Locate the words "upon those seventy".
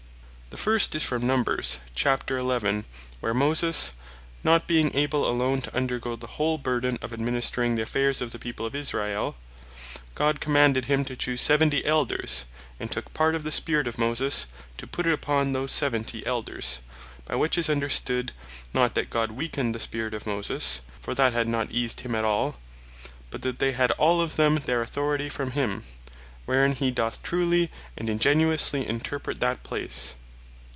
15.13-16.23